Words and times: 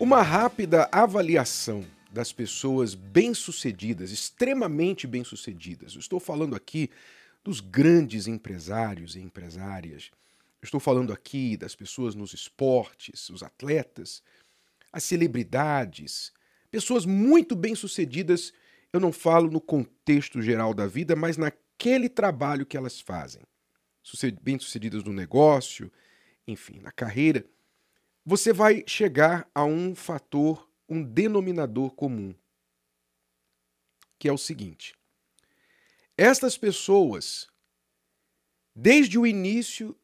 Uma 0.00 0.22
rápida 0.22 0.88
avaliação 0.90 1.84
das 2.10 2.32
pessoas 2.32 2.94
bem-sucedidas, 2.94 4.10
extremamente 4.10 5.06
bem-sucedidas. 5.06 5.94
Estou 5.94 6.18
falando 6.18 6.56
aqui 6.56 6.88
dos 7.44 7.60
grandes 7.60 8.26
empresários 8.26 9.14
e 9.14 9.20
empresárias. 9.20 10.10
Estou 10.62 10.80
falando 10.80 11.12
aqui 11.12 11.54
das 11.54 11.74
pessoas 11.74 12.14
nos 12.14 12.32
esportes, 12.32 13.28
os 13.28 13.42
atletas, 13.42 14.22
as 14.90 15.04
celebridades, 15.04 16.32
pessoas 16.70 17.04
muito 17.04 17.54
bem-sucedidas. 17.54 18.54
Eu 18.94 19.00
não 19.00 19.12
falo 19.12 19.50
no 19.50 19.60
contexto 19.60 20.40
geral 20.40 20.72
da 20.72 20.86
vida, 20.86 21.14
mas 21.14 21.36
naquele 21.36 22.08
trabalho 22.08 22.64
que 22.64 22.78
elas 22.78 22.98
fazem. 23.02 23.42
Bem-sucedidas 24.40 25.04
no 25.04 25.12
negócio, 25.12 25.92
enfim, 26.48 26.80
na 26.80 26.90
carreira 26.90 27.44
você 28.24 28.52
vai 28.52 28.84
chegar 28.86 29.48
a 29.54 29.64
um 29.64 29.94
fator, 29.94 30.68
um 30.88 31.02
denominador 31.02 31.92
comum, 31.92 32.34
que 34.18 34.28
é 34.28 34.32
o 34.32 34.38
seguinte: 34.38 34.94
estas 36.16 36.58
pessoas, 36.58 37.48
desde 38.74 39.18
o 39.18 39.26
início 39.26 39.96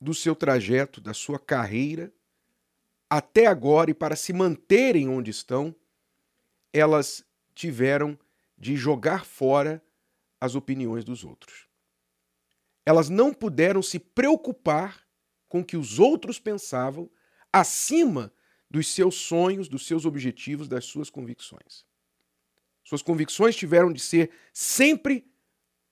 do 0.00 0.12
seu 0.12 0.34
trajeto, 0.34 1.00
da 1.00 1.14
sua 1.14 1.38
carreira, 1.38 2.12
até 3.08 3.46
agora 3.46 3.90
e 3.90 3.94
para 3.94 4.16
se 4.16 4.32
manterem 4.32 5.08
onde 5.08 5.30
estão, 5.30 5.74
elas 6.72 7.24
tiveram 7.54 8.18
de 8.58 8.76
jogar 8.76 9.24
fora 9.24 9.82
as 10.40 10.54
opiniões 10.54 11.04
dos 11.04 11.24
outros. 11.24 11.66
Elas 12.84 13.08
não 13.08 13.32
puderam 13.32 13.82
se 13.82 13.98
preocupar 13.98 15.05
com 15.48 15.64
que 15.64 15.76
os 15.76 15.98
outros 15.98 16.38
pensavam 16.38 17.10
acima 17.52 18.32
dos 18.70 18.88
seus 18.88 19.14
sonhos, 19.14 19.68
dos 19.68 19.86
seus 19.86 20.04
objetivos, 20.04 20.68
das 20.68 20.84
suas 20.84 21.08
convicções. 21.08 21.84
Suas 22.84 23.02
convicções 23.02 23.56
tiveram 23.56 23.92
de 23.92 24.00
ser 24.00 24.30
sempre 24.52 25.28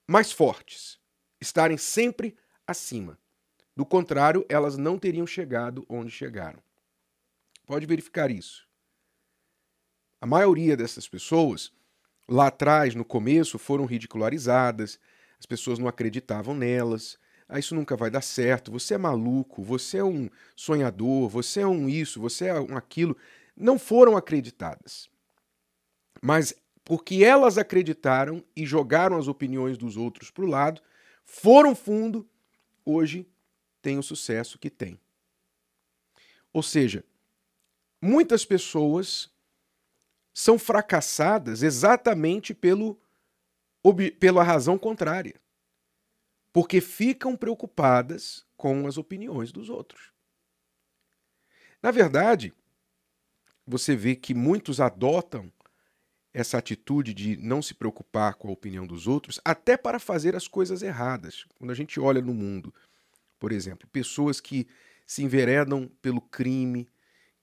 mais 0.07 0.31
fortes, 0.31 0.99
estarem 1.41 1.77
sempre 1.77 2.37
acima. 2.67 3.19
Do 3.77 3.85
contrário, 3.85 4.45
elas 4.49 4.77
não 4.77 4.99
teriam 4.99 5.27
chegado 5.27 5.85
onde 5.89 6.11
chegaram. 6.11 6.63
Pode 7.67 7.87
verificar 7.87 8.31
isso. 8.31 8.69
A 10.21 10.27
maioria 10.27 10.77
dessas 10.77 11.09
pessoas, 11.09 11.73
lá 12.29 12.47
atrás, 12.47 12.95
no 12.95 13.05
começo, 13.05 13.59
foram 13.59 13.85
ridicularizadas, 13.85 14.99
as 15.39 15.47
pessoas 15.47 15.79
não 15.79 15.89
acreditavam 15.89 16.55
nelas, 16.55 17.19
ah, 17.49 17.59
isso 17.59 17.75
nunca 17.75 17.97
vai 17.97 18.11
dar 18.11 18.23
certo, 18.23 18.73
você 18.73 18.95
é 18.95 18.99
maluco, 18.99 19.63
você 19.63 19.99
é 19.99 20.05
um 20.05 20.31
sonhador, 20.57 21.29
você 21.29 21.61
é 21.61 21.67
um 21.67 21.89
isso, 21.89 22.21
você 22.21 22.47
é 22.47 22.61
um 22.61 22.77
aquilo, 22.77 23.17
não 23.57 23.79
foram 23.79 24.17
acreditadas. 24.17 25.09
Mas 26.23 26.55
porque 26.85 27.23
elas 27.23 27.59
acreditaram 27.59 28.43
e 28.57 28.65
jogaram 28.65 29.19
as 29.19 29.29
opiniões 29.29 29.77
dos 29.77 29.97
outros 29.97 30.31
para 30.31 30.45
o 30.45 30.49
lado, 30.49 30.83
foram 31.25 31.75
fundo, 31.75 32.29
hoje 32.85 33.29
tem 33.81 33.99
o 33.99 34.03
sucesso 34.03 34.59
que 34.59 34.71
tem. 34.71 34.99
Ou 36.53 36.63
seja, 36.63 37.05
muitas 38.01 38.45
pessoas 38.45 39.31
são 40.33 40.59
fracassadas 40.59 41.63
exatamente 41.63 42.55
pelo, 42.55 42.99
pela 44.19 44.43
razão 44.43 44.79
contrária 44.79 45.44
porque 46.55 46.81
ficam 46.81 47.37
preocupadas 47.37 48.47
com 48.57 48.87
as 48.87 48.97
opiniões 48.97 49.51
dos 49.51 49.69
outros. 49.69 50.13
Na 51.83 51.91
verdade, 51.91 52.55
você 53.67 53.97
vê 53.97 54.15
que 54.15 54.33
muitos 54.33 54.81
adotam 54.81 55.53
essa 56.33 56.57
atitude 56.57 57.13
de 57.13 57.37
não 57.39 57.61
se 57.61 57.75
preocupar 57.75 58.37
com 58.37 58.47
a 58.47 58.53
opinião 58.53 58.87
dos 58.87 59.09
outros, 59.09 59.41
até 59.45 59.77
para 59.77 59.99
fazer 59.99 60.37
as 60.37 60.47
coisas 60.47 60.81
erradas. 60.81 61.45
Quando 61.59 61.73
a 61.73 61.75
gente 61.75 61.99
olha 61.99 62.23
no 62.23 62.33
mundo, 62.33 62.73
por 63.37 63.51
exemplo, 63.51 63.89
pessoas 63.89 64.41
que 64.41 64.69
se 65.05 65.25
enveredam 65.25 65.91
pelo 66.01 66.21
crime, 66.21 66.89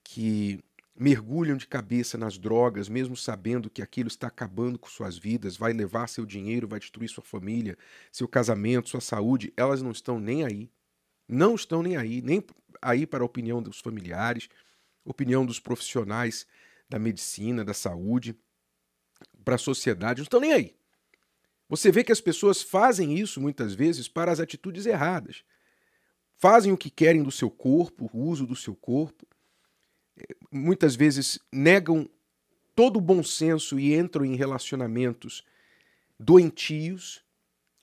que 0.02 0.64
mergulham 1.02 1.56
de 1.56 1.66
cabeça 1.66 2.16
nas 2.16 2.38
drogas, 2.38 2.88
mesmo 2.88 3.16
sabendo 3.16 3.68
que 3.68 3.82
aquilo 3.82 4.06
está 4.06 4.28
acabando 4.28 4.78
com 4.78 4.88
suas 4.88 5.18
vidas, 5.18 5.56
vai 5.56 5.72
levar 5.72 6.08
seu 6.08 6.24
dinheiro, 6.24 6.68
vai 6.68 6.78
destruir 6.78 7.08
sua 7.08 7.24
família, 7.24 7.76
seu 8.12 8.28
casamento, 8.28 8.88
sua 8.88 9.00
saúde, 9.00 9.52
elas 9.56 9.82
não 9.82 9.90
estão 9.90 10.20
nem 10.20 10.44
aí. 10.44 10.70
Não 11.28 11.56
estão 11.56 11.82
nem 11.82 11.96
aí, 11.96 12.22
nem 12.22 12.44
aí 12.80 13.04
para 13.04 13.24
a 13.24 13.26
opinião 13.26 13.60
dos 13.60 13.80
familiares, 13.80 14.48
opinião 15.04 15.44
dos 15.44 15.58
profissionais 15.58 16.46
da 16.88 17.00
medicina, 17.00 17.64
da 17.64 17.74
saúde, 17.74 18.36
para 19.44 19.56
a 19.56 19.58
sociedade, 19.58 20.20
não 20.20 20.24
estão 20.24 20.40
nem 20.40 20.52
aí. 20.52 20.76
Você 21.68 21.90
vê 21.90 22.04
que 22.04 22.12
as 22.12 22.20
pessoas 22.20 22.62
fazem 22.62 23.18
isso 23.18 23.40
muitas 23.40 23.74
vezes 23.74 24.06
para 24.06 24.30
as 24.30 24.38
atitudes 24.38 24.86
erradas. 24.86 25.42
Fazem 26.36 26.72
o 26.72 26.76
que 26.76 26.90
querem 26.90 27.24
do 27.24 27.32
seu 27.32 27.50
corpo, 27.50 28.08
o 28.12 28.20
uso 28.20 28.46
do 28.46 28.54
seu 28.54 28.76
corpo, 28.76 29.26
muitas 30.50 30.94
vezes 30.94 31.38
negam 31.52 32.08
todo 32.74 32.96
o 32.96 33.00
bom 33.00 33.22
senso 33.22 33.78
e 33.78 33.94
entram 33.94 34.24
em 34.24 34.34
relacionamentos 34.34 35.44
doentios 36.18 37.24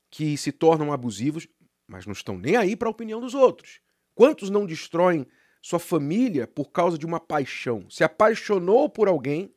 que 0.10 0.38
se 0.38 0.52
tornam 0.52 0.92
abusivos, 0.92 1.48
mas 1.88 2.06
não 2.06 2.14
estão 2.14 2.38
nem 2.38 2.56
aí 2.56 2.76
para 2.76 2.88
a 2.88 2.92
opinião 2.92 3.20
dos 3.20 3.34
outros. 3.34 3.80
Quantos 4.16 4.50
não 4.50 4.66
destroem 4.66 5.26
sua 5.62 5.80
família 5.80 6.48
por 6.48 6.72
causa 6.72 6.98
de 6.98 7.06
uma 7.06 7.20
paixão? 7.20 7.90
Se 7.90 8.04
apaixonou 8.04 8.90
por 8.90 9.08
alguém, 9.08 9.54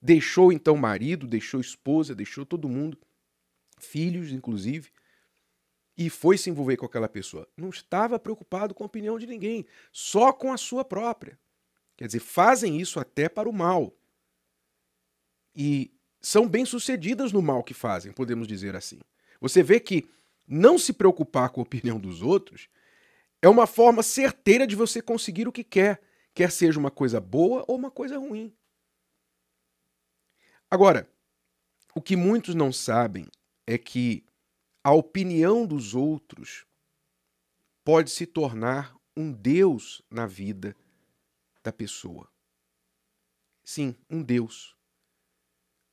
deixou 0.00 0.52
então 0.52 0.76
marido, 0.76 1.26
deixou 1.26 1.60
esposa, 1.60 2.14
deixou 2.14 2.46
todo 2.46 2.68
mundo, 2.68 2.98
filhos 3.78 4.32
inclusive, 4.32 4.90
e 5.96 6.08
foi 6.08 6.38
se 6.38 6.48
envolver 6.48 6.76
com 6.76 6.86
aquela 6.86 7.08
pessoa. 7.08 7.48
Não 7.56 7.70
estava 7.70 8.18
preocupado 8.18 8.72
com 8.72 8.84
a 8.84 8.86
opinião 8.86 9.18
de 9.18 9.26
ninguém, 9.26 9.66
só 9.92 10.32
com 10.32 10.52
a 10.52 10.56
sua 10.56 10.84
própria. 10.84 11.38
Quer 11.98 12.06
dizer, 12.06 12.20
fazem 12.20 12.80
isso 12.80 13.00
até 13.00 13.28
para 13.28 13.48
o 13.48 13.52
mal. 13.52 13.92
E 15.52 15.92
são 16.20 16.48
bem-sucedidas 16.48 17.32
no 17.32 17.42
mal 17.42 17.64
que 17.64 17.74
fazem, 17.74 18.12
podemos 18.12 18.46
dizer 18.46 18.76
assim. 18.76 19.00
Você 19.40 19.64
vê 19.64 19.80
que 19.80 20.08
não 20.46 20.78
se 20.78 20.92
preocupar 20.92 21.50
com 21.50 21.60
a 21.60 21.64
opinião 21.64 21.98
dos 21.98 22.22
outros 22.22 22.68
é 23.42 23.48
uma 23.48 23.66
forma 23.66 24.04
certeira 24.04 24.64
de 24.64 24.76
você 24.76 25.02
conseguir 25.02 25.48
o 25.48 25.52
que 25.52 25.64
quer, 25.64 26.00
quer 26.32 26.52
seja 26.52 26.78
uma 26.78 26.90
coisa 26.90 27.20
boa 27.20 27.64
ou 27.66 27.76
uma 27.76 27.90
coisa 27.90 28.16
ruim. 28.16 28.54
Agora, 30.70 31.10
o 31.96 32.00
que 32.00 32.14
muitos 32.14 32.54
não 32.54 32.72
sabem 32.72 33.26
é 33.66 33.76
que 33.76 34.24
a 34.84 34.92
opinião 34.92 35.66
dos 35.66 35.96
outros 35.96 36.64
pode 37.84 38.10
se 38.10 38.24
tornar 38.24 38.96
um 39.16 39.32
Deus 39.32 40.00
na 40.08 40.26
vida 40.26 40.76
da 41.62 41.72
pessoa. 41.72 42.28
Sim, 43.64 43.94
um 44.08 44.22
Deus. 44.22 44.74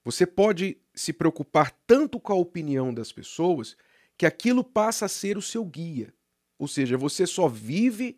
Você 0.04 0.26
pode 0.26 0.78
se 0.94 1.12
preocupar 1.12 1.72
tanto 1.88 2.20
com 2.20 2.32
a 2.32 2.36
opinião 2.36 2.94
das 2.94 3.12
pessoas 3.12 3.76
que 4.18 4.26
aquilo 4.26 4.64
passa 4.64 5.06
a 5.06 5.10
ser 5.10 5.38
o 5.38 5.42
seu 5.42 5.66
guia. 5.66 6.14
Ou 6.58 6.68
seja, 6.68 6.98
você 6.98 7.28
só 7.28 7.48
vive 7.48 8.18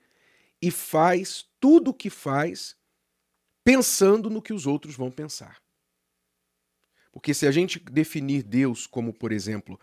e 0.61 0.69
faz 0.69 1.49
tudo 1.59 1.91
o 1.91 1.93
que 1.93 2.09
faz 2.09 2.75
pensando 3.63 4.29
no 4.29 4.41
que 4.41 4.53
os 4.53 4.67
outros 4.67 4.95
vão 4.95 5.09
pensar. 5.09 5.61
Porque 7.11 7.33
se 7.33 7.47
a 7.47 7.51
gente 7.51 7.79
definir 7.79 8.43
Deus 8.43 8.85
como, 8.85 9.13
por 9.13 9.31
exemplo, 9.31 9.79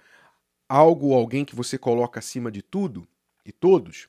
algo 0.69 1.08
ou 1.08 1.14
alguém 1.14 1.44
que 1.44 1.56
você 1.56 1.76
coloca 1.76 2.19
acima 2.19 2.50
de 2.50 2.62
tudo 2.62 3.08
e 3.44 3.50
todos, 3.50 4.08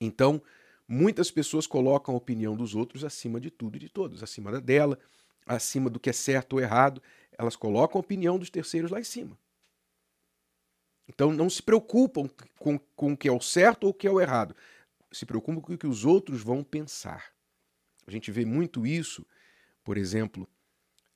então 0.00 0.40
Muitas 0.86 1.30
pessoas 1.30 1.66
colocam 1.66 2.14
a 2.14 2.18
opinião 2.18 2.56
dos 2.56 2.74
outros 2.74 3.04
acima 3.04 3.40
de 3.40 3.50
tudo 3.50 3.76
e 3.76 3.80
de 3.80 3.88
todos, 3.88 4.22
acima 4.22 4.52
da 4.52 4.60
dela, 4.60 4.98
acima 5.46 5.88
do 5.88 5.98
que 5.98 6.10
é 6.10 6.12
certo 6.12 6.54
ou 6.54 6.60
errado. 6.60 7.02
Elas 7.38 7.56
colocam 7.56 7.98
a 7.98 8.00
opinião 8.00 8.38
dos 8.38 8.50
terceiros 8.50 8.90
lá 8.90 9.00
em 9.00 9.04
cima. 9.04 9.38
Então 11.08 11.32
não 11.32 11.48
se 11.50 11.62
preocupam 11.62 12.28
com, 12.58 12.78
com 12.78 13.12
o 13.12 13.16
que 13.16 13.28
é 13.28 13.32
o 13.32 13.40
certo 13.40 13.84
ou 13.84 13.90
o 13.90 13.94
que 13.94 14.06
é 14.06 14.10
o 14.10 14.20
errado. 14.20 14.54
Se 15.12 15.24
preocupam 15.24 15.60
com 15.60 15.74
o 15.74 15.78
que 15.78 15.86
os 15.86 16.04
outros 16.04 16.42
vão 16.42 16.62
pensar. 16.62 17.32
A 18.06 18.10
gente 18.10 18.30
vê 18.30 18.44
muito 18.44 18.86
isso, 18.86 19.26
por 19.82 19.96
exemplo, 19.96 20.48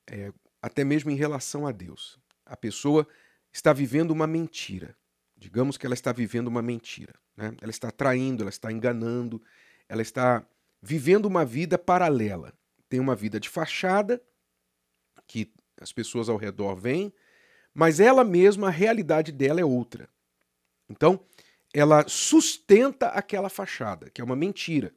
é, 0.07 0.33
até 0.61 0.83
mesmo 0.83 1.11
em 1.11 1.15
relação 1.15 1.67
a 1.67 1.71
Deus. 1.71 2.19
A 2.45 2.57
pessoa 2.57 3.07
está 3.51 3.73
vivendo 3.73 4.11
uma 4.11 4.25
mentira. 4.25 4.95
Digamos 5.37 5.77
que 5.77 5.85
ela 5.85 5.93
está 5.93 6.11
vivendo 6.11 6.47
uma 6.47 6.61
mentira. 6.61 7.13
Né? 7.35 7.55
Ela 7.61 7.71
está 7.71 7.91
traindo, 7.91 8.43
ela 8.43 8.49
está 8.49 8.71
enganando, 8.71 9.41
ela 9.89 10.03
está 10.03 10.45
vivendo 10.81 11.25
uma 11.25 11.43
vida 11.43 11.77
paralela. 11.77 12.53
Tem 12.87 12.99
uma 12.99 13.15
vida 13.15 13.39
de 13.39 13.49
fachada, 13.49 14.21
que 15.27 15.51
as 15.81 15.91
pessoas 15.91 16.29
ao 16.29 16.37
redor 16.37 16.75
veem, 16.75 17.11
mas 17.73 17.99
ela 17.99 18.23
mesma, 18.23 18.67
a 18.67 18.71
realidade 18.71 19.31
dela 19.31 19.59
é 19.59 19.65
outra. 19.65 20.07
Então, 20.87 21.19
ela 21.73 22.07
sustenta 22.07 23.07
aquela 23.07 23.49
fachada, 23.49 24.09
que 24.09 24.21
é 24.21 24.23
uma 24.23 24.35
mentira. 24.35 24.93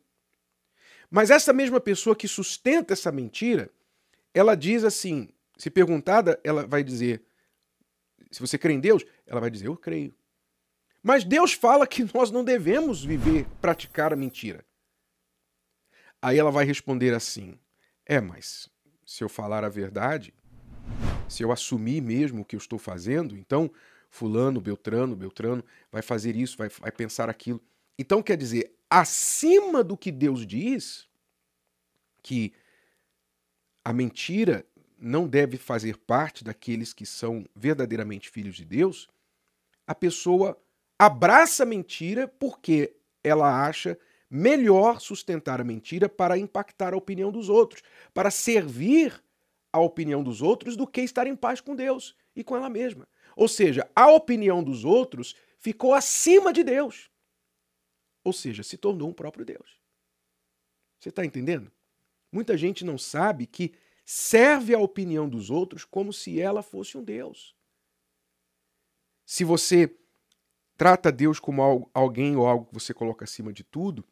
Mas 1.10 1.30
essa 1.30 1.52
mesma 1.52 1.80
pessoa 1.80 2.16
que 2.16 2.26
sustenta 2.26 2.94
essa 2.94 3.12
mentira, 3.12 3.70
ela 4.32 4.54
diz 4.54 4.84
assim: 4.84 5.28
se 5.58 5.70
perguntada, 5.70 6.40
ela 6.42 6.66
vai 6.66 6.82
dizer, 6.82 7.22
se 8.30 8.40
você 8.40 8.56
crê 8.56 8.72
em 8.72 8.80
Deus, 8.80 9.04
ela 9.26 9.40
vai 9.40 9.50
dizer, 9.50 9.66
eu 9.66 9.76
creio. 9.76 10.14
Mas 11.02 11.24
Deus 11.24 11.52
fala 11.52 11.86
que 11.86 12.08
nós 12.14 12.30
não 12.30 12.42
devemos 12.42 13.04
viver, 13.04 13.46
praticar 13.60 14.12
a 14.12 14.16
mentira. 14.16 14.64
Aí 16.22 16.38
ela 16.38 16.52
vai 16.52 16.64
responder 16.64 17.12
assim: 17.12 17.58
é, 18.06 18.20
mas 18.20 18.70
se 19.04 19.24
eu 19.24 19.28
falar 19.28 19.64
a 19.64 19.68
verdade, 19.68 20.32
se 21.28 21.42
eu 21.42 21.50
assumir 21.50 22.00
mesmo 22.00 22.42
o 22.42 22.44
que 22.44 22.54
eu 22.54 22.58
estou 22.58 22.78
fazendo, 22.78 23.36
então 23.36 23.70
fulano, 24.08 24.60
beltrano, 24.60 25.16
beltrano 25.16 25.64
vai 25.90 26.02
fazer 26.02 26.36
isso, 26.36 26.56
vai, 26.56 26.68
vai 26.68 26.92
pensar 26.92 27.28
aquilo. 27.28 27.60
Então 27.98 28.22
quer 28.22 28.36
dizer, 28.36 28.72
acima 28.88 29.82
do 29.82 29.96
que 29.96 30.12
Deus 30.12 30.46
diz, 30.46 31.08
que 32.22 32.52
a 33.84 33.92
mentira 33.92 34.64
não 34.98 35.26
deve 35.26 35.56
fazer 35.56 35.96
parte 35.96 36.44
daqueles 36.44 36.92
que 36.92 37.04
são 37.04 37.44
verdadeiramente 37.56 38.30
filhos 38.30 38.54
de 38.54 38.64
Deus, 38.64 39.08
a 39.84 39.94
pessoa 39.94 40.56
abraça 40.96 41.64
a 41.64 41.66
mentira 41.66 42.28
porque 42.28 42.94
ela 43.24 43.66
acha 43.66 43.98
melhor 44.34 44.98
sustentar 44.98 45.60
a 45.60 45.64
mentira 45.64 46.08
para 46.08 46.38
impactar 46.38 46.94
a 46.94 46.96
opinião 46.96 47.30
dos 47.30 47.50
outros, 47.50 47.82
para 48.14 48.30
servir 48.30 49.22
a 49.70 49.78
opinião 49.78 50.22
dos 50.24 50.40
outros 50.40 50.74
do 50.74 50.86
que 50.86 51.02
estar 51.02 51.26
em 51.26 51.36
paz 51.36 51.60
com 51.60 51.76
Deus 51.76 52.16
e 52.34 52.42
com 52.42 52.56
ela 52.56 52.70
mesma. 52.70 53.06
Ou 53.36 53.46
seja, 53.46 53.86
a 53.94 54.10
opinião 54.10 54.64
dos 54.64 54.86
outros 54.86 55.36
ficou 55.58 55.92
acima 55.92 56.50
de 56.50 56.64
Deus. 56.64 57.10
Ou 58.24 58.32
seja, 58.32 58.62
se 58.62 58.78
tornou 58.78 59.10
um 59.10 59.12
próprio 59.12 59.44
Deus. 59.44 59.78
Você 60.98 61.10
está 61.10 61.26
entendendo? 61.26 61.70
Muita 62.30 62.56
gente 62.56 62.86
não 62.86 62.96
sabe 62.96 63.46
que 63.46 63.74
serve 64.02 64.74
a 64.74 64.78
opinião 64.78 65.28
dos 65.28 65.50
outros 65.50 65.84
como 65.84 66.10
se 66.10 66.40
ela 66.40 66.62
fosse 66.62 66.96
um 66.96 67.04
Deus. 67.04 67.54
Se 69.26 69.44
você 69.44 69.94
trata 70.76 71.12
Deus 71.12 71.38
como 71.38 71.90
alguém 71.92 72.34
ou 72.34 72.46
algo 72.46 72.66
que 72.66 72.74
você 72.74 72.94
coloca 72.94 73.24
acima 73.24 73.52
de 73.52 73.62
tudo, 73.62 74.02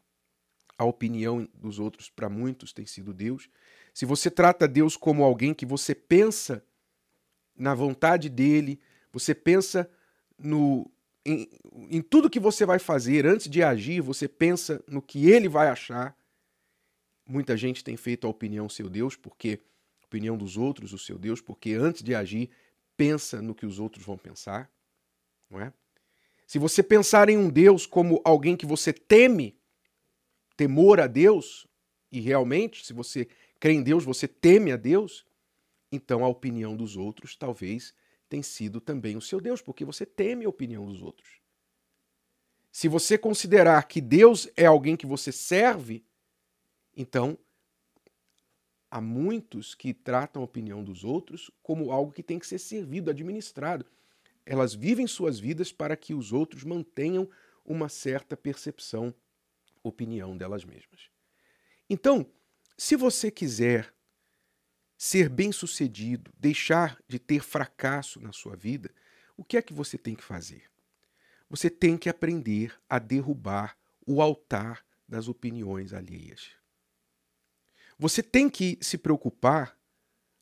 a 0.81 0.83
opinião 0.83 1.47
dos 1.53 1.77
outros 1.77 2.09
para 2.09 2.27
muitos 2.27 2.73
tem 2.73 2.87
sido 2.87 3.13
Deus. 3.13 3.47
Se 3.93 4.03
você 4.03 4.31
trata 4.31 4.67
Deus 4.67 4.97
como 4.97 5.23
alguém 5.23 5.53
que 5.53 5.63
você 5.63 5.93
pensa 5.93 6.65
na 7.55 7.75
vontade 7.75 8.29
dele, 8.29 8.79
você 9.13 9.35
pensa 9.35 9.87
no 10.39 10.89
em, 11.23 11.47
em 11.87 12.01
tudo 12.01 12.31
que 12.31 12.39
você 12.39 12.65
vai 12.65 12.79
fazer 12.79 13.27
antes 13.27 13.47
de 13.47 13.61
agir, 13.61 14.01
você 14.01 14.27
pensa 14.27 14.83
no 14.87 15.03
que 15.03 15.29
ele 15.29 15.47
vai 15.47 15.67
achar. 15.67 16.17
Muita 17.27 17.55
gente 17.55 17.83
tem 17.83 17.95
feito 17.95 18.25
a 18.25 18.29
opinião 18.31 18.67
seu 18.67 18.89
Deus, 18.89 19.15
porque 19.15 19.59
a 20.01 20.05
opinião 20.07 20.35
dos 20.35 20.57
outros 20.57 20.93
o 20.93 20.97
seu 20.97 21.19
Deus, 21.19 21.39
porque 21.39 21.73
antes 21.73 22.01
de 22.01 22.15
agir 22.15 22.49
pensa 22.97 23.39
no 23.39 23.53
que 23.53 23.67
os 23.67 23.77
outros 23.77 24.03
vão 24.03 24.17
pensar, 24.17 24.67
não 25.47 25.61
é? 25.61 25.71
Se 26.47 26.57
você 26.57 26.81
pensar 26.81 27.29
em 27.29 27.37
um 27.37 27.49
Deus 27.49 27.85
como 27.85 28.19
alguém 28.25 28.57
que 28.57 28.65
você 28.65 28.91
teme, 28.91 29.60
temor 30.61 30.99
a 30.99 31.07
Deus, 31.07 31.65
e 32.11 32.19
realmente, 32.19 32.85
se 32.85 32.93
você 32.93 33.27
crê 33.59 33.73
em 33.73 33.81
Deus, 33.81 34.05
você 34.05 34.27
teme 34.27 34.71
a 34.71 34.77
Deus, 34.77 35.25
então 35.91 36.23
a 36.23 36.27
opinião 36.27 36.77
dos 36.77 36.95
outros 36.95 37.35
talvez 37.35 37.95
tenha 38.29 38.43
sido 38.43 38.79
também 38.79 39.17
o 39.17 39.21
seu 39.21 39.41
Deus, 39.41 39.59
porque 39.59 39.83
você 39.83 40.05
teme 40.05 40.45
a 40.45 40.49
opinião 40.49 40.85
dos 40.85 41.01
outros. 41.01 41.41
Se 42.71 42.87
você 42.87 43.17
considerar 43.17 43.87
que 43.87 43.99
Deus 43.99 44.47
é 44.55 44.67
alguém 44.67 44.95
que 44.95 45.07
você 45.07 45.31
serve, 45.31 46.05
então 46.95 47.35
há 48.91 49.01
muitos 49.01 49.73
que 49.73 49.95
tratam 49.95 50.43
a 50.43 50.45
opinião 50.45 50.83
dos 50.83 51.03
outros 51.03 51.49
como 51.63 51.91
algo 51.91 52.11
que 52.11 52.21
tem 52.21 52.37
que 52.37 52.45
ser 52.45 52.59
servido, 52.59 53.09
administrado 53.09 53.83
elas 54.45 54.75
vivem 54.75 55.07
suas 55.07 55.39
vidas 55.39 55.71
para 55.71 55.95
que 55.95 56.13
os 56.13 56.31
outros 56.31 56.63
mantenham 56.63 57.27
uma 57.65 57.89
certa 57.89 58.37
percepção, 58.37 59.11
opinião 59.83 60.37
delas 60.37 60.63
mesmas. 60.63 61.09
Então, 61.89 62.25
se 62.77 62.95
você 62.95 63.29
quiser 63.29 63.93
ser 64.97 65.29
bem-sucedido, 65.29 66.31
deixar 66.37 66.97
de 67.07 67.17
ter 67.17 67.41
fracasso 67.41 68.19
na 68.19 68.31
sua 68.31 68.55
vida, 68.55 68.93
o 69.35 69.43
que 69.43 69.57
é 69.57 69.61
que 69.61 69.73
você 69.73 69.97
tem 69.97 70.15
que 70.15 70.23
fazer? 70.23 70.69
Você 71.49 71.69
tem 71.69 71.97
que 71.97 72.07
aprender 72.07 72.79
a 72.87 72.99
derrubar 72.99 73.77
o 74.05 74.21
altar 74.21 74.85
das 75.07 75.27
opiniões 75.27 75.93
alheias. 75.93 76.51
Você 77.97 78.23
tem 78.23 78.49
que 78.49 78.77
se 78.81 78.97
preocupar 78.97 79.77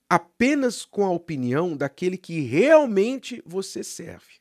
apenas 0.10 0.86
com 0.86 1.06
a 1.06 1.12
opinião 1.12 1.78
daquele 1.78 2.18
que 2.18 2.42
realmente 2.42 3.42
você 3.46 3.84
serve. 3.84 4.39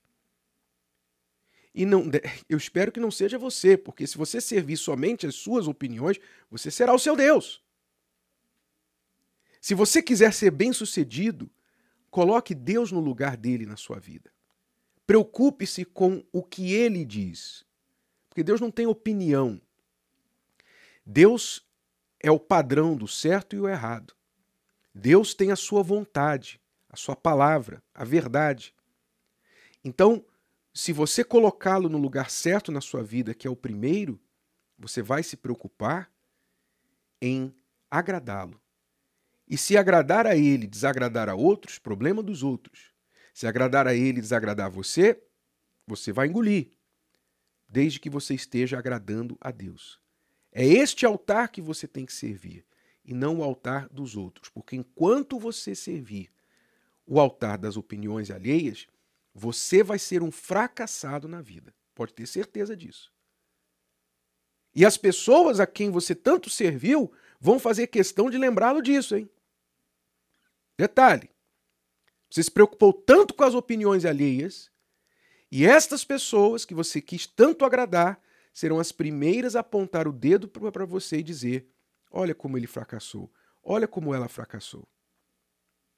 E 1.79 1.87
não, 1.87 2.11
eu 2.51 2.59
espero 2.59 2.91
que 2.91 2.99
não 2.99 3.09
seja 3.09 3.39
você, 3.39 3.77
porque 3.77 4.05
se 4.05 4.19
você 4.19 4.41
servir 4.41 4.77
somente 4.77 5.29
as 5.29 5.37
suas 5.37 5.69
opiniões, 5.69 6.19
você 6.51 6.73
será 6.73 6.93
o 6.93 6.99
seu 6.99 7.15
Deus. 7.15 7.63
Se 9.61 9.75
você 9.75 10.03
quiser 10.03 10.33
ser 10.33 10.51
bem-sucedido, 10.51 11.49
coloque 12.11 12.53
Deus 12.53 12.91
no 12.91 12.99
lugar 12.99 13.37
dele 13.37 13.65
na 13.65 13.77
sua 13.77 14.01
vida. 14.01 14.33
Preocupe-se 15.07 15.85
com 15.85 16.25
o 16.33 16.43
que 16.43 16.75
ele 16.75 17.05
diz. 17.05 17.65
Porque 18.29 18.43
Deus 18.43 18.61
não 18.61 18.73
tem 18.73 18.87
opinião. 18.89 19.61
Deus 21.07 21.65
é 22.19 22.31
o 22.31 22.41
padrão 22.41 22.97
do 22.97 23.07
certo 23.07 23.55
e 23.55 23.61
o 23.61 23.69
errado. 23.69 24.15
Deus 24.93 25.33
tem 25.33 25.53
a 25.53 25.57
sua 25.57 25.85
vontade, 25.85 26.61
a 26.89 26.97
sua 26.97 27.15
palavra, 27.15 27.81
a 27.95 28.05
verdade. 28.05 28.75
Então, 29.85 30.25
se 30.79 30.93
você 30.93 31.25
colocá-lo 31.25 31.89
no 31.89 31.99
lugar 31.99 32.31
certo 32.31 32.71
na 32.71 32.81
sua 32.81 33.03
vida, 33.03 33.35
que 33.35 33.49
é 33.49 33.51
o 33.51 33.57
primeiro, 33.57 34.17
você 34.79 35.03
vai 35.03 35.25
se 35.25 35.37
preocupar 35.37 36.09
em 37.21 37.53
agradá-lo. 37.91 38.63
E 39.49 39.59
se 39.59 39.77
agradar 39.77 40.25
a 40.25 40.37
ele, 40.37 40.69
desagradar 40.69 41.29
a 41.29 41.35
outros, 41.35 41.81
problema 41.81 42.23
dos 42.23 42.45
outros. 42.45 42.95
Se 43.35 43.45
agradar 43.45 43.89
a 43.89 43.95
ele, 43.97 44.21
desagradar 44.21 44.67
a 44.67 44.69
você, 44.69 45.21
você 45.85 46.13
vai 46.13 46.29
engolir, 46.29 46.71
desde 47.69 47.99
que 47.99 48.09
você 48.09 48.35
esteja 48.35 48.79
agradando 48.79 49.37
a 49.41 49.51
Deus. 49.51 50.01
É 50.53 50.65
este 50.65 51.05
altar 51.05 51.49
que 51.49 51.61
você 51.61 51.89
tem 51.89 52.07
que 52.07 52.13
servir 52.13 52.65
e 53.05 53.13
não 53.13 53.39
o 53.39 53.43
altar 53.43 53.89
dos 53.89 54.17
outros. 54.17 54.49
Porque 54.49 54.77
enquanto 54.77 55.41
você 55.41 55.75
servir 55.75 56.31
o 57.05 57.19
altar 57.19 57.59
das 57.59 57.77
opiniões 57.77 58.31
alheias, 58.31 58.87
você 59.39 59.83
vai 59.83 59.99
ser 59.99 60.23
um 60.23 60.31
fracassado 60.31 61.29
na 61.29 61.41
vida. 61.41 61.73
Pode 61.95 62.13
ter 62.13 62.27
certeza 62.27 62.77
disso. 62.77 63.13
E 64.75 64.85
as 64.85 64.97
pessoas 64.97 65.61
a 65.61 65.67
quem 65.67 65.91
você 65.91 66.15
tanto 66.15 66.51
serviu 66.51 67.11
vão 67.41 67.59
fazer 67.59 67.87
questão 67.87 68.29
de 68.29 68.37
lembrá-lo 68.37 68.83
disso, 68.83 69.17
hein? 69.17 69.31
Detalhe: 70.77 71.31
você 72.29 72.43
se 72.43 72.51
preocupou 72.51 72.93
tanto 72.93 73.33
com 73.33 73.45
as 73.45 73.55
opiniões 73.55 74.05
alheias, 74.05 74.71
e 75.51 75.65
estas 75.65 76.05
pessoas 76.05 76.65
que 76.65 76.75
você 76.75 77.01
quis 77.01 77.27
tanto 77.27 77.65
agradar 77.65 78.21
serão 78.53 78.79
as 78.79 78.93
primeiras 78.93 79.57
a 79.57 79.61
apontar 79.61 80.07
o 80.07 80.13
dedo 80.13 80.49
para 80.49 80.85
você 80.85 81.19
e 81.19 81.23
dizer: 81.23 81.71
Olha 82.11 82.35
como 82.35 82.59
ele 82.59 82.67
fracassou. 82.67 83.33
Olha 83.63 83.87
como 83.89 84.15
ela 84.15 84.29
fracassou. 84.29 84.87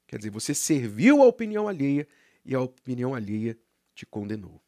Quer 0.07 0.17
dizer, 0.17 0.29
você 0.29 0.53
serviu 0.53 1.21
a 1.21 1.25
opinião 1.25 1.67
alheia 1.69 2.07
e 2.45 2.55
a 2.55 2.61
opinião 2.61 3.13
alheia 3.13 3.57
te 3.93 4.05
condenou. 4.05 4.61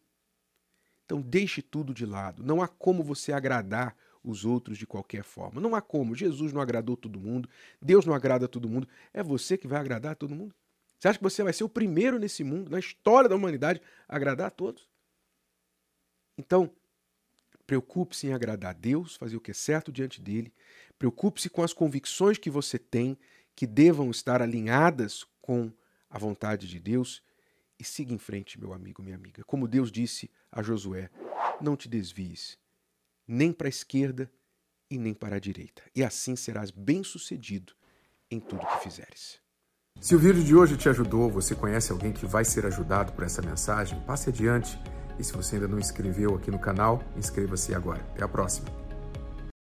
Então 1.06 1.22
deixe 1.22 1.62
tudo 1.62 1.94
de 1.94 2.06
lado. 2.06 2.44
Não 2.44 2.62
há 2.62 2.68
como 2.68 3.04
você 3.04 3.34
agradar 3.34 3.96
os 4.24 4.46
outros 4.46 4.78
de 4.78 4.88
qualquer 4.88 5.24
forma. 5.24 5.60
Não 5.60 5.76
há 5.76 5.82
como. 5.82 6.16
Jesus 6.16 6.54
não 6.54 6.62
agradou 6.62 6.96
todo 6.96 7.20
mundo. 7.20 7.50
Deus 7.82 8.06
não 8.06 8.14
agrada 8.14 8.48
todo 8.48 8.70
mundo. 8.70 8.88
É 9.14 9.22
você 9.22 9.58
que 9.58 9.68
vai 9.68 9.80
agradar 9.80 10.16
todo 10.16 10.36
mundo? 10.36 10.56
Você 10.98 11.10
acha 11.10 11.18
que 11.18 11.24
você 11.24 11.44
vai 11.44 11.52
ser 11.52 11.66
o 11.66 11.70
primeiro 11.70 12.18
nesse 12.18 12.44
mundo, 12.44 12.72
na 12.72 12.80
história 12.80 13.28
da 13.28 13.36
humanidade, 13.36 13.82
a 14.08 14.16
agradar 14.16 14.48
a 14.48 14.52
todos? 14.52 14.88
Então, 16.38 16.72
preocupe-se 17.68 18.28
em 18.28 18.34
agradar 18.34 18.72
a 18.72 18.74
Deus, 18.74 19.18
fazer 19.18 19.36
o 19.36 19.42
que 19.42 19.52
é 19.52 19.54
certo 19.54 19.92
diante 19.92 20.22
dele 20.22 20.54
Preocupe-se 21.04 21.50
com 21.50 21.62
as 21.62 21.74
convicções 21.74 22.38
que 22.38 22.50
você 22.50 22.80
tem, 22.80 23.18
que 23.54 23.68
devam 23.68 24.10
estar 24.10 24.42
alinhadas 24.42 25.26
com 25.42 25.70
a 26.10 26.18
vontade 26.18 26.66
de 26.66 26.80
Deus 26.80 27.22
e 27.84 27.86
siga 27.86 28.14
em 28.14 28.18
frente, 28.18 28.58
meu 28.58 28.72
amigo, 28.72 29.04
minha 29.04 29.18
amiga. 29.18 29.44
Como 29.44 29.68
Deus 29.68 29.92
disse 29.92 30.32
a 30.50 30.64
Josué: 30.64 31.10
não 31.60 31.76
te 31.76 31.90
desvies, 31.90 32.58
nem 33.28 33.52
para 33.52 33.68
a 33.68 33.70
esquerda 33.70 34.32
e 34.90 34.98
nem 34.98 35.14
para 35.14 35.36
a 35.36 35.40
direita, 35.40 35.84
e 35.94 36.02
assim 36.02 36.36
serás 36.36 36.72
bem-sucedido 36.72 37.74
em 38.32 38.40
tudo 38.40 38.66
que 38.66 38.84
fizeres. 38.84 39.42
Se 40.00 40.16
o 40.16 40.20
vídeo 40.20 40.44
de 40.44 40.56
hoje 40.56 40.78
te 40.78 40.88
ajudou, 40.88 41.30
você 41.30 41.54
conhece 41.54 41.92
alguém 41.92 42.14
que 42.14 42.26
vai 42.26 42.46
ser 42.46 42.66
ajudado 42.66 43.12
por 43.12 43.24
essa 43.24 43.42
mensagem, 43.42 44.00
passe 44.02 44.30
adiante. 44.30 44.80
E 45.20 45.24
se 45.24 45.32
você 45.34 45.56
ainda 45.56 45.68
não 45.68 45.78
inscreveu 45.78 46.36
aqui 46.36 46.50
no 46.50 46.58
canal, 46.58 47.04
inscreva-se 47.16 47.76
agora. 47.76 48.02
Até 48.14 48.24
a 48.24 48.28
próxima. 48.28 48.83